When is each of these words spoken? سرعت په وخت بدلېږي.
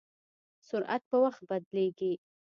سرعت 0.69 1.01
په 1.09 1.17
وخت 1.23 1.41
بدلېږي. 1.49 2.13